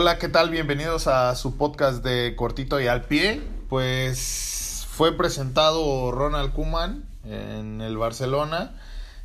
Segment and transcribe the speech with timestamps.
[0.00, 0.50] Hola, ¿qué tal?
[0.50, 3.42] Bienvenidos a su podcast de Cortito y al pie.
[3.68, 8.76] Pues fue presentado Ronald Kuman en el Barcelona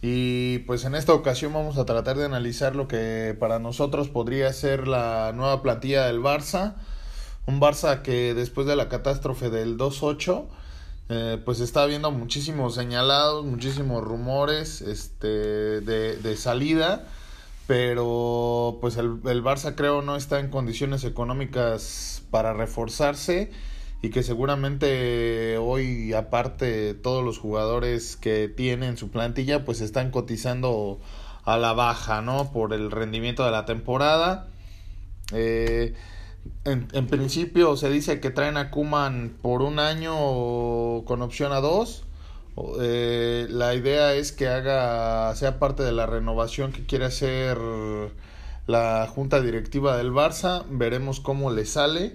[0.00, 4.52] y pues en esta ocasión vamos a tratar de analizar lo que para nosotros podría
[4.52, 6.74] ser la nueva plantilla del Barça.
[7.46, 10.46] Un Barça que después de la catástrofe del 2-8
[11.08, 17.08] eh, pues está habiendo muchísimos señalados, muchísimos rumores este, de, de salida
[17.70, 23.52] pero pues el, el, Barça creo no está en condiciones económicas para reforzarse
[24.02, 30.98] y que seguramente hoy aparte todos los jugadores que tienen su plantilla pues están cotizando
[31.44, 32.50] a la baja, ¿no?
[32.50, 34.48] Por el rendimiento de la temporada.
[35.32, 35.94] Eh,
[36.64, 41.60] en, en, principio se dice que traen a Kuman por un año con opción a
[41.60, 42.02] dos
[42.80, 47.58] eh, la idea es que haga, sea parte de la renovación que quiere hacer
[48.66, 50.64] la junta directiva del Barça.
[50.68, 52.14] Veremos cómo le sale.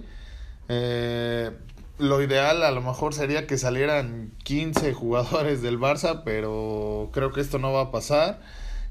[0.68, 1.50] Eh,
[1.98, 7.40] lo ideal a lo mejor sería que salieran 15 jugadores del Barça, pero creo que
[7.40, 8.40] esto no va a pasar.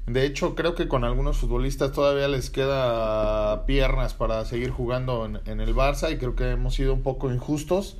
[0.06, 5.40] De hecho, creo que con algunos futbolistas todavía les queda piernas para seguir jugando en,
[5.46, 7.96] en el Barça y creo que hemos sido un poco injustos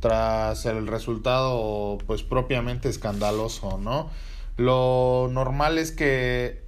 [0.00, 4.10] tras el resultado pues propiamente escandaloso, ¿no?
[4.56, 6.64] Lo normal es que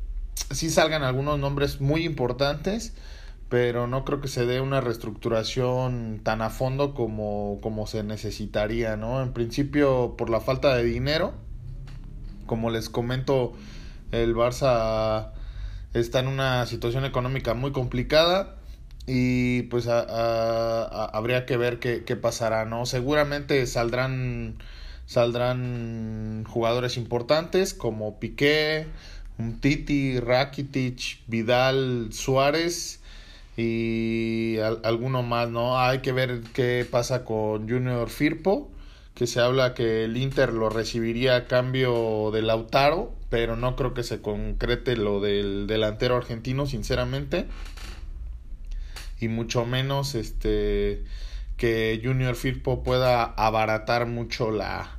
[0.50, 2.94] sí salgan algunos nombres muy importantes,
[3.48, 8.96] pero no creo que se dé una reestructuración tan a fondo como, como se necesitaría,
[8.96, 9.22] ¿no?
[9.22, 11.32] En principio por la falta de dinero,
[12.46, 13.54] como les comento,
[14.12, 15.32] el Barça
[15.94, 18.57] está en una situación económica muy complicada
[19.10, 22.84] y pues habría que ver qué, qué, pasará, ¿no?
[22.84, 24.56] Seguramente saldrán,
[25.06, 28.86] saldrán jugadores importantes como Piqué,
[29.60, 33.00] Titi, Rakitic, Vidal, Suárez
[33.56, 35.80] y alguno más, ¿no?
[35.80, 38.68] Hay que ver qué pasa con Junior Firpo,
[39.14, 43.94] que se habla que el Inter lo recibiría a cambio de Lautaro, pero no creo
[43.94, 47.46] que se concrete lo del delantero argentino, sinceramente
[49.20, 51.04] y mucho menos este
[51.56, 54.98] que Junior Firpo pueda abaratar mucho la,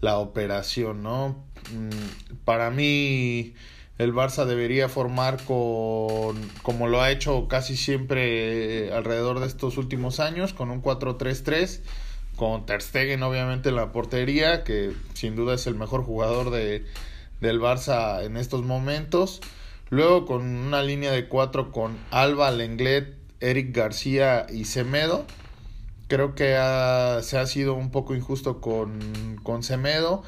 [0.00, 1.44] la operación, ¿no?
[1.72, 3.54] Mm, para mí
[3.98, 10.20] el Barça debería formar con como lo ha hecho casi siempre alrededor de estos últimos
[10.20, 11.80] años con un 4-3-3
[12.36, 16.84] con Ter Stegen obviamente en la portería que sin duda es el mejor jugador de
[17.40, 19.40] del Barça en estos momentos
[19.90, 25.24] luego con una línea de 4 con Alba Lenglet Eric García y Semedo.
[26.08, 26.54] Creo que
[27.22, 30.22] se ha sido un poco injusto con, con Semedo.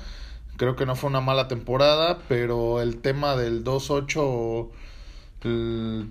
[0.56, 4.68] Creo que no fue una mala temporada, pero el tema del 2-8,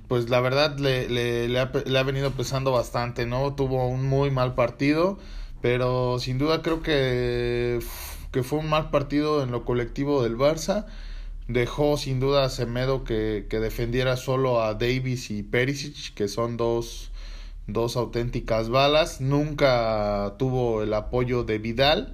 [0.08, 3.54] pues la verdad le, le, ha, le ha venido pesando bastante, ¿no?
[3.54, 5.20] Tuvo un muy mal partido,
[5.62, 7.80] pero sin duda creo que,
[8.32, 10.88] que fue un mal partido en lo colectivo del Barça
[11.50, 16.58] dejó sin duda a Semedo que, que, defendiera solo a Davis y Perisic, que son
[16.58, 17.12] dos,
[17.68, 19.20] dos auténticas balas.
[19.20, 22.14] Nunca tuvo el apoyo de Vidal.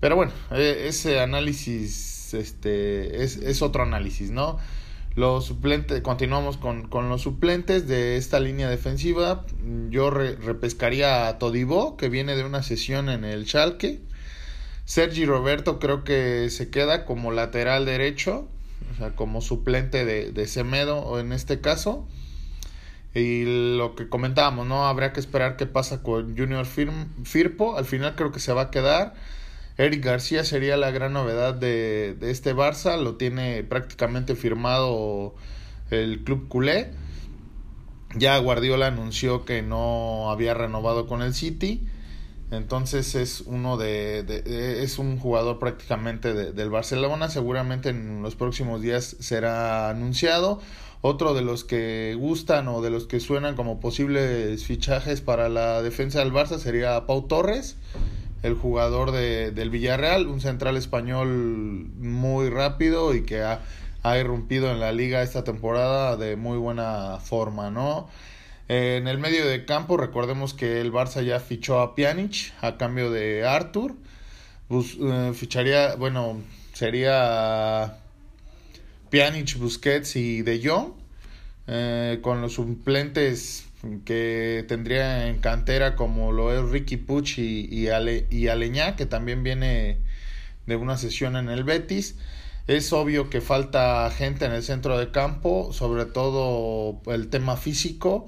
[0.00, 4.58] Pero bueno, e, ese análisis este, es, es otro análisis, ¿no?
[5.14, 9.46] Los suplentes, continuamos con, con, los suplentes de esta línea defensiva.
[9.90, 14.00] Yo re, repescaría a Todibo, que viene de una sesión en el Schalke.
[14.84, 18.48] Sergi Roberto creo que se queda como lateral derecho
[18.98, 22.06] sea, como suplente de, de Semedo en este caso.
[23.14, 24.86] Y lo que comentábamos, ¿no?
[24.86, 27.78] Habría que esperar qué pasa con Junior Firpo.
[27.78, 29.14] Al final creo que se va a quedar.
[29.78, 33.00] Eric García sería la gran novedad de, de este Barça.
[33.02, 35.34] Lo tiene prácticamente firmado
[35.90, 36.90] el club culé.
[38.14, 41.86] Ya Guardiola anunció que no había renovado con el City.
[42.50, 47.28] Entonces es uno de, de es un jugador prácticamente de, del Barcelona.
[47.28, 50.60] Seguramente en los próximos días será anunciado.
[51.02, 55.82] Otro de los que gustan o de los que suenan como posibles fichajes para la
[55.82, 57.76] defensa del Barça sería Pau Torres,
[58.42, 61.28] el jugador de, del Villarreal, un central español
[61.98, 63.60] muy rápido y que ha,
[64.02, 68.08] ha irrumpido en la liga esta temporada de muy buena forma, ¿no?
[68.68, 73.10] En el medio de campo, recordemos que el Barça ya fichó a Pjanic a cambio
[73.12, 73.94] de Arthur.
[74.70, 76.42] Eh, ficharía, bueno,
[76.72, 77.98] sería
[79.10, 80.94] Pjanic, Busquets y De Jong.
[81.68, 83.66] Eh, con los suplentes
[84.04, 89.06] que tendría en cantera como lo es Ricky Puch y, y, Ale, y Aleñá, que
[89.06, 89.98] también viene
[90.66, 92.16] de una sesión en el Betis.
[92.66, 98.26] Es obvio que falta gente en el centro de campo, sobre todo el tema físico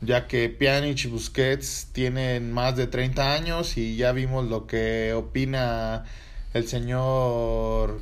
[0.00, 5.14] ya que Pjanic y Busquets tienen más de 30 años y ya vimos lo que
[5.14, 6.04] opina
[6.54, 8.00] el señor,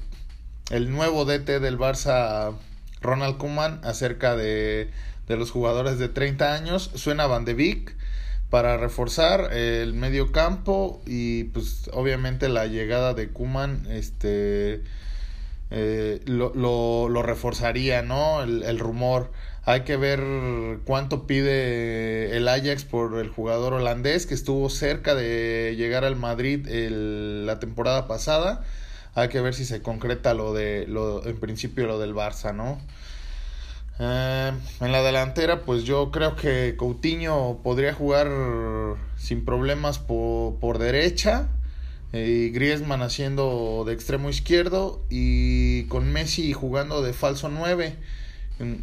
[0.71, 2.55] el nuevo DT del Barça,
[3.01, 4.91] Ronald Koeman, acerca de,
[5.29, 6.91] de los jugadores de 30 años.
[6.95, 7.97] Suena Van de Beek
[8.55, 14.83] para reforzar el medio campo y pues obviamente la llegada de Kuman este
[15.73, 19.33] eh, lo, lo, reforzaría no el, el, rumor
[19.67, 20.21] hay que ver
[20.85, 26.69] cuánto pide el Ajax por el jugador holandés que estuvo cerca de llegar al Madrid
[26.69, 28.63] el, la temporada pasada
[29.15, 32.79] hay que ver si se concreta lo de lo en principio lo del Barça no
[34.01, 38.29] eh, en la delantera, pues yo creo que Coutinho podría jugar
[39.17, 41.49] sin problemas por, por derecha.
[42.13, 47.97] Eh, y Griezmann haciendo de extremo izquierdo y con Messi jugando de falso 9.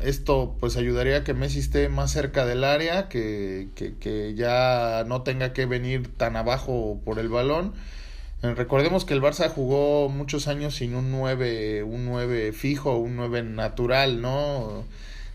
[0.01, 5.05] Esto pues ayudaría a que Messi esté más cerca del área, que, que, que ya
[5.07, 7.73] no tenga que venir tan abajo por el balón.
[8.43, 13.15] Eh, recordemos que el Barça jugó muchos años sin un 9, un 9 fijo, un
[13.15, 14.83] 9 natural, ¿no?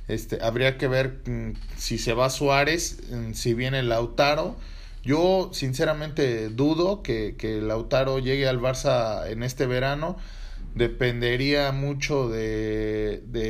[0.08, 4.56] Este, habría que ver mm, si se va Suárez, mm, si viene Lautaro.
[5.04, 10.16] Yo sinceramente dudo que, que Lautaro llegue al Barça en este verano.
[10.74, 13.45] Dependería mucho de, de,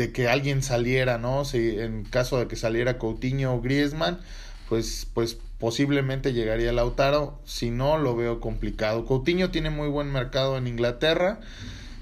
[0.00, 1.44] de que alguien saliera, ¿no?
[1.44, 4.18] Si en caso de que saliera Coutinho o Griezmann,
[4.66, 7.38] pues, pues posiblemente llegaría Lautaro.
[7.44, 9.04] Si no, lo veo complicado.
[9.04, 11.40] Coutinho tiene muy buen mercado en Inglaterra.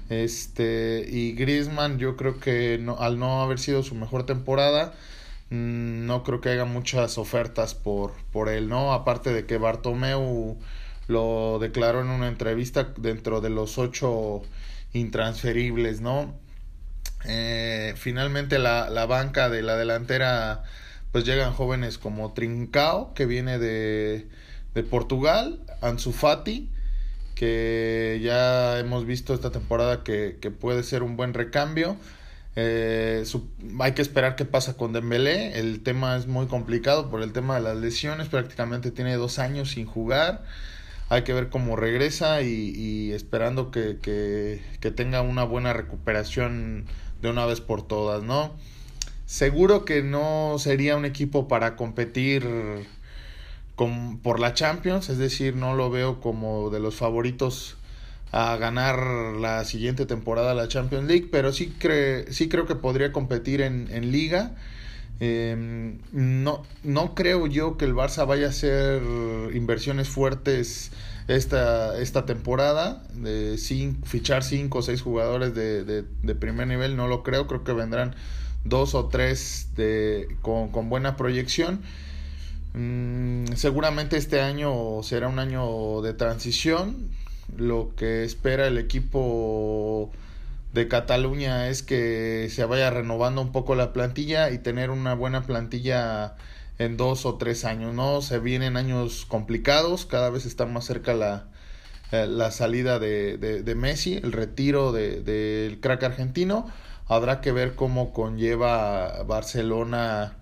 [0.09, 4.93] Este, y Griezmann, yo creo que no, al no haber sido su mejor temporada,
[5.49, 8.93] mm, no creo que haya muchas ofertas por, por él, ¿no?
[8.93, 10.57] Aparte de que Bartomeu
[11.09, 14.41] lo declaró en una entrevista dentro de los ocho
[14.93, 16.33] intransferibles, ¿no?
[17.25, 20.63] Eh, finalmente la, la banca de la delantera,
[21.11, 24.27] pues llegan jóvenes como Trincao, que viene de,
[24.73, 26.69] de Portugal, Ansu Fati,
[27.35, 31.97] que ya hemos visto esta temporada que, que puede ser un buen recambio.
[32.55, 33.23] Eh,
[33.79, 35.57] hay que esperar qué pasa con Dembélé.
[35.59, 38.27] El tema es muy complicado por el tema de las lesiones.
[38.27, 40.43] Prácticamente tiene dos años sin jugar.
[41.09, 46.85] Hay que ver cómo regresa y, y esperando que, que, que, tenga una buena recuperación
[47.21, 48.51] de una vez por todas, ¿no?
[49.25, 52.45] Seguro que no sería un equipo para competir
[54.21, 57.77] por la Champions, es decir, no lo veo como de los favoritos
[58.31, 58.99] a ganar
[59.39, 61.73] la siguiente temporada la Champions League, pero sí,
[62.29, 64.55] sí creo que podría competir en, en liga.
[65.19, 69.01] Em, no, no creo yo que el Barça vaya a hacer
[69.53, 70.91] inversiones fuertes
[71.29, 73.57] esta, esta temporada, de
[74.03, 77.73] fichar cinco o seis jugadores de, de, de, primer nivel, no lo creo, creo que
[77.73, 78.15] vendrán
[78.65, 81.81] dos o tres de, con, con buena proyección
[82.73, 87.09] Mm, seguramente este año será un año de transición.
[87.57, 90.11] Lo que espera el equipo
[90.73, 95.43] de Cataluña es que se vaya renovando un poco la plantilla y tener una buena
[95.43, 96.35] plantilla
[96.79, 98.21] en dos o tres años, ¿no?
[98.21, 101.47] Se vienen años complicados, cada vez está más cerca la,
[102.11, 106.67] eh, la salida de, de, de, Messi, el retiro del de, crack argentino.
[107.07, 110.37] Habrá que ver cómo conlleva Barcelona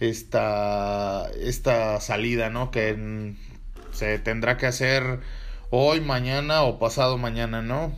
[0.00, 2.70] esta, esta salida, ¿no?
[2.72, 3.34] Que
[3.92, 5.20] se tendrá que hacer
[5.70, 7.92] hoy, mañana o pasado mañana, ¿no?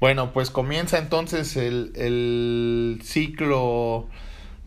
[0.00, 4.08] Bueno, pues comienza entonces el, el ciclo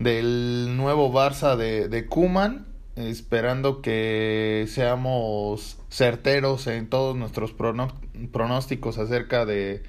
[0.04, 9.46] del nuevo Barça de, de Kuman, esperando que seamos certeros en todos nuestros pronósticos acerca
[9.46, 9.84] de,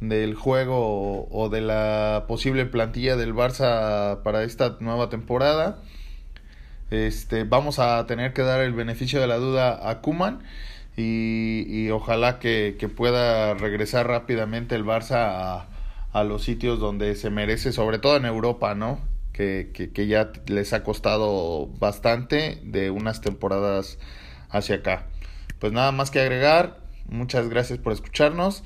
[0.00, 5.78] del juego o de la posible plantilla del Barça para esta nueva temporada.
[6.90, 10.40] Este, vamos a tener que dar el beneficio de la duda a Kuman
[10.96, 15.68] y, y ojalá que, que, pueda regresar rápidamente el Barça a,
[16.12, 18.98] a, los sitios donde se merece, sobre todo en Europa, ¿no?
[19.32, 23.98] Que, que, que ya les ha costado bastante de unas temporadas
[24.50, 25.06] hacia acá.
[25.60, 28.64] Pues nada más que agregar, muchas gracias por escucharnos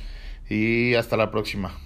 [0.49, 1.79] y hasta la próxima.